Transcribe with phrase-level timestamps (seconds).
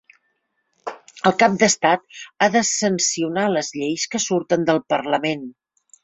[1.29, 5.45] El cap d'estat ha de sancionar les lleis que surten del parlament.